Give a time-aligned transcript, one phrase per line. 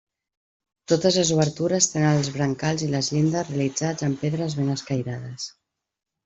[0.93, 5.47] Totes les obertures tenen els brancals i les llindes realitzats amb pedres ben escairades.